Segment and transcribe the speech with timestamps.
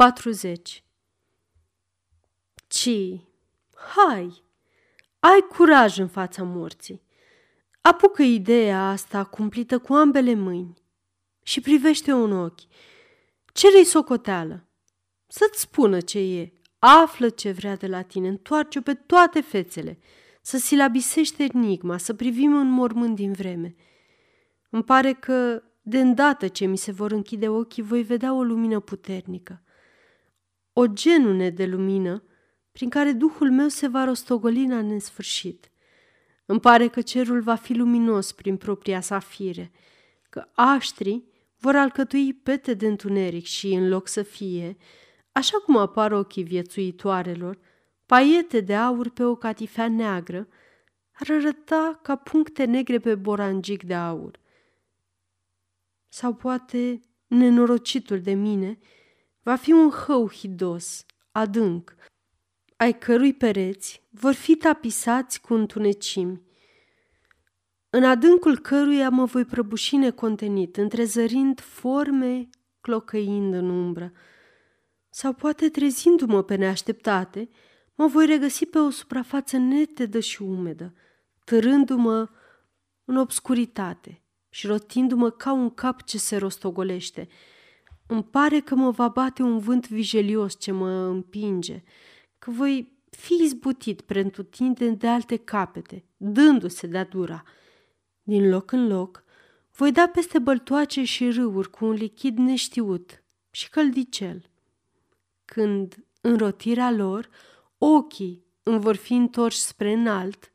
[0.00, 0.84] 40.
[2.68, 2.88] Ci,
[3.94, 4.42] hai,
[5.18, 7.02] ai curaj în fața morții.
[7.80, 10.74] Apucă ideea asta cumplită cu ambele mâini
[11.42, 12.60] și privește un ochi.
[13.52, 14.68] Cere-i socoteală.
[15.26, 16.52] Să-ți spună ce e.
[16.78, 18.28] Află ce vrea de la tine.
[18.28, 19.98] Întoarce pe toate fețele.
[20.42, 23.74] Să silabisește enigma, să privim în mormânt din vreme.
[24.70, 28.80] Îmi pare că, de îndată ce mi se vor închide ochii, voi vedea o lumină
[28.80, 29.62] puternică.
[30.80, 32.22] O genune de lumină
[32.72, 35.70] prin care Duhul meu se va rostogoli la nesfârșit.
[36.46, 39.70] Îmi pare că cerul va fi luminos prin propria sa fire,
[40.30, 44.76] că aștrii vor alcătui pete de întuneric și, în loc să fie,
[45.32, 47.58] așa cum apar ochii viețuitoarelor,
[48.06, 50.48] paiete de aur pe o catifea neagră,
[51.12, 54.40] ar arăta ca puncte negre pe borangic de aur.
[56.08, 58.78] Sau poate, nenorocitul de mine,
[59.42, 61.94] va fi un hău hidos, adânc,
[62.76, 66.42] ai cărui pereți vor fi tapisați cu întunecimi,
[67.92, 72.48] în adâncul căruia mă voi prăbuși necontenit, întrezărind forme
[72.80, 74.12] clocăind în umbră.
[75.08, 77.48] Sau poate trezindu-mă pe neașteptate,
[77.94, 80.94] mă voi regăsi pe o suprafață netedă și umedă,
[81.44, 82.28] târându-mă
[83.04, 87.28] în obscuritate și rotindu-mă ca un cap ce se rostogolește.
[88.10, 91.82] Îmi pare că mă va bate un vânt vigelios ce mă împinge,
[92.38, 97.42] că voi fi izbutit pretutindeni de alte capete, dându-se de-a dura.
[98.22, 99.24] Din loc în loc,
[99.76, 104.50] voi da peste băltoace și râuri cu un lichid neștiut și căldicel.
[105.44, 107.28] Când, în rotirea lor,
[107.78, 110.52] ochii îmi vor fi întorși spre înalt,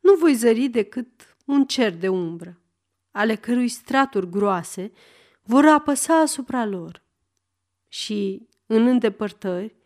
[0.00, 2.60] nu voi zări decât un cer de umbră,
[3.10, 4.92] ale cărui straturi groase
[5.42, 7.02] vor apăsa asupra lor.
[7.88, 9.76] Și, în îndepărtări,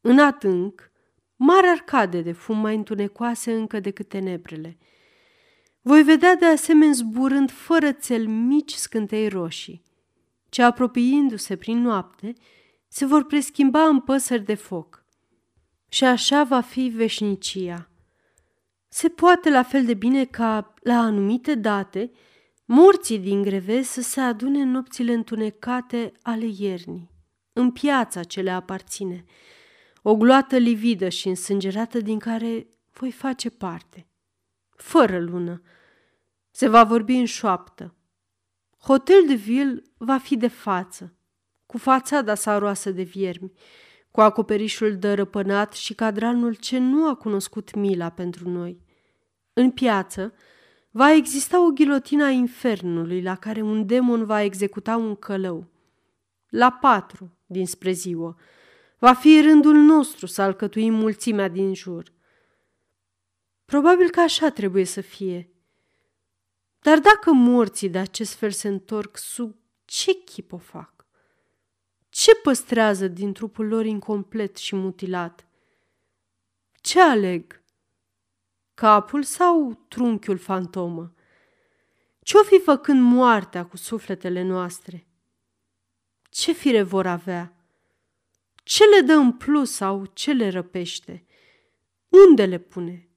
[0.00, 0.90] în atânc,
[1.36, 4.78] mari arcade de fum mai întunecoase încă decât tenebrele.
[5.80, 9.82] Voi vedea de asemenea zburând fără țel mici scântei roșii,
[10.48, 12.32] ce apropiindu-se prin noapte,
[12.88, 15.04] se vor preschimba în păsări de foc.
[15.88, 17.90] Și așa va fi veșnicia.
[18.88, 22.10] Se poate la fel de bine ca, la anumite date,
[22.70, 27.10] morții din greve să se adune în nopțile întunecate ale iernii,
[27.52, 29.24] în piața ce le aparține,
[30.02, 34.06] o gloată lividă și însângerată din care voi face parte.
[34.76, 35.62] Fără lună.
[36.50, 37.94] Se va vorbi în șoaptă.
[38.78, 41.16] Hotel de Ville va fi de față,
[41.66, 43.52] cu fațada sa roasă de viermi,
[44.10, 48.80] cu acoperișul dărăpânat și cadranul ce nu a cunoscut mila pentru noi.
[49.52, 50.34] În piață
[50.90, 55.66] va exista o ghilotină a infernului la care un demon va executa un călău.
[56.48, 58.36] La patru, dinspre ziua,
[58.98, 62.12] Va fi rândul nostru să alcătuim mulțimea din jur.
[63.64, 65.52] Probabil că așa trebuie să fie.
[66.80, 71.06] Dar dacă morții de acest fel se întorc, sub ce chip o fac?
[72.08, 75.46] Ce păstrează din trupul lor incomplet și mutilat?
[76.80, 77.62] Ce aleg?
[78.78, 81.12] Capul sau trunchiul fantomă?
[82.22, 85.06] Ce-o fi făcând moartea cu sufletele noastre?
[86.30, 87.56] Ce fire vor avea?
[88.54, 91.26] Ce le dă în plus sau ce le răpește?
[92.08, 93.08] Unde le pune?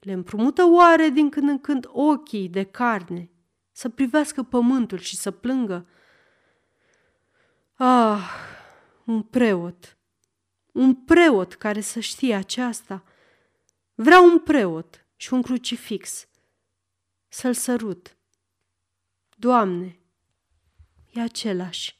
[0.00, 3.30] Le împrumută oare din când în când ochii de carne
[3.72, 5.88] să privească pământul și să plângă?
[7.74, 8.30] Ah,
[9.04, 9.98] un preot!
[10.72, 13.04] Un preot care să știe aceasta.
[14.02, 16.28] Vreau un preot și un crucifix.
[17.28, 18.16] Să-l sărut.
[19.36, 19.98] Doamne,
[21.10, 21.98] e același.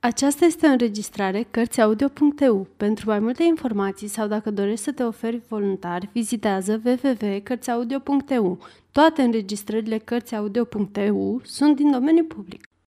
[0.00, 2.68] Aceasta este o înregistrare Cărțiaudio.eu.
[2.76, 8.66] Pentru mai multe informații sau dacă dorești să te oferi voluntar, vizitează www.cărțiaudio.eu.
[8.92, 12.69] Toate înregistrările Cărțiaudio.eu sunt din domeniu public.